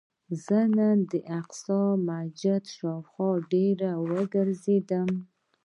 [0.43, 3.77] زه نن د الاقصی جومات شاوخوا ډېر
[4.09, 5.09] وګرځېدم.